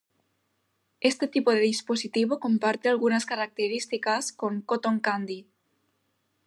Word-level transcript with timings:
Este 0.99 1.27
tipo 1.27 1.51
de 1.51 1.59
dispositivo 1.59 2.39
comparte 2.39 2.89
algunas 2.89 3.27
características 3.27 4.31
con 4.31 4.61
Cotton 4.61 4.99
Candy. 4.99 5.45